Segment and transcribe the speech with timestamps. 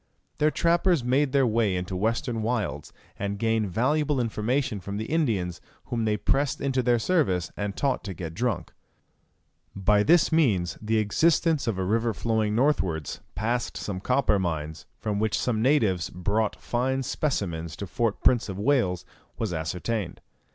[0.39, 4.97] Their trappers made their way far into the western wilds, and gained valuable information from
[4.97, 8.71] the Indians whom they pressed into their service, and taught to get drunk.
[9.75, 15.19] By this means the existence of a river flowing northwards, past some copper mines, from
[15.19, 19.05] which some natives brought fine specimens to Fort Prince of Wales,
[19.37, 20.19] was ascertained.